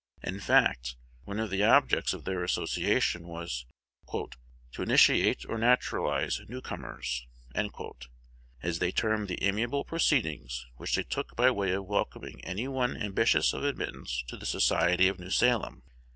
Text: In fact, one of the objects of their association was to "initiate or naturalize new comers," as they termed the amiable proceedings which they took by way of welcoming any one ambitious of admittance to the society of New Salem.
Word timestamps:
In 0.23 0.39
fact, 0.39 0.95
one 1.25 1.39
of 1.39 1.51
the 1.51 1.63
objects 1.63 2.11
of 2.11 2.23
their 2.25 2.43
association 2.43 3.27
was 3.27 3.67
to 4.11 4.81
"initiate 4.81 5.45
or 5.47 5.59
naturalize 5.59 6.41
new 6.47 6.59
comers," 6.59 7.27
as 8.63 8.79
they 8.79 8.91
termed 8.91 9.27
the 9.27 9.43
amiable 9.43 9.83
proceedings 9.85 10.65
which 10.77 10.95
they 10.95 11.03
took 11.03 11.35
by 11.35 11.51
way 11.51 11.69
of 11.73 11.85
welcoming 11.85 12.43
any 12.43 12.67
one 12.67 12.97
ambitious 12.97 13.53
of 13.53 13.63
admittance 13.63 14.23
to 14.25 14.37
the 14.37 14.47
society 14.47 15.07
of 15.07 15.19
New 15.19 15.29
Salem. 15.29 15.83